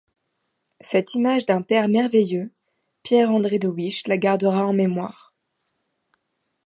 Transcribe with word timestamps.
Cette 0.79 1.13
image 1.13 1.45
d'un 1.45 1.61
père 1.61 1.87
merveilleux, 1.87 2.49
Pierre-André 3.03 3.59
de 3.59 3.67
Wisches 3.67 4.07
la 4.07 4.17
gardera 4.17 4.65
en 4.65 4.73
mémoire. 4.73 5.31